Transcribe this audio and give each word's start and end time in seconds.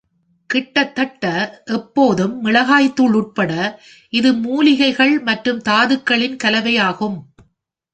கிட்டத்தட்ட 0.49 1.25
எப்போதும் 1.73 2.45
மிளகாய்த் 2.45 2.93
தூள் 2.93 3.13
உட்பட, 3.13 3.51
இது 4.13 4.33
மூலிகைகள் 4.39 5.19
மற்றும் 5.21 5.61
தாதுக்களின் 5.69 6.37
கலவையாகும். 6.43 7.19